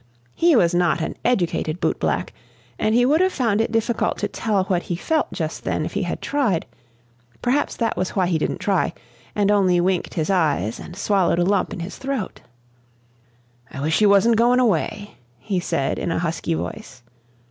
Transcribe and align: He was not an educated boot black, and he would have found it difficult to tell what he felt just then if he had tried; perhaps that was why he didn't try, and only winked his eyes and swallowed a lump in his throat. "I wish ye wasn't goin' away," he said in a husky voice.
He 0.33 0.55
was 0.55 0.73
not 0.73 0.99
an 0.99 1.15
educated 1.23 1.79
boot 1.79 1.99
black, 1.99 2.33
and 2.79 2.95
he 2.95 3.05
would 3.05 3.21
have 3.21 3.31
found 3.31 3.61
it 3.61 3.71
difficult 3.71 4.17
to 4.17 4.27
tell 4.27 4.63
what 4.63 4.81
he 4.81 4.95
felt 4.95 5.31
just 5.31 5.63
then 5.63 5.85
if 5.85 5.93
he 5.93 6.01
had 6.01 6.23
tried; 6.23 6.65
perhaps 7.43 7.75
that 7.75 7.95
was 7.95 8.15
why 8.15 8.25
he 8.25 8.39
didn't 8.39 8.57
try, 8.57 8.93
and 9.35 9.51
only 9.51 9.79
winked 9.79 10.15
his 10.15 10.31
eyes 10.31 10.79
and 10.79 10.95
swallowed 10.95 11.37
a 11.37 11.43
lump 11.45 11.71
in 11.71 11.81
his 11.81 11.99
throat. 11.99 12.41
"I 13.71 13.79
wish 13.79 14.01
ye 14.01 14.07
wasn't 14.07 14.37
goin' 14.37 14.59
away," 14.59 15.17
he 15.37 15.59
said 15.59 15.99
in 15.99 16.09
a 16.11 16.17
husky 16.17 16.55
voice. 16.55 17.03